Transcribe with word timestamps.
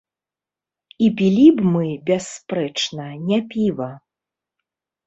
І 1.07 1.09
пілі 1.19 1.45
б 1.59 1.69
мы, 1.75 1.85
бясспрэчна, 2.09 3.05
не 3.29 3.39
піва. 3.55 3.93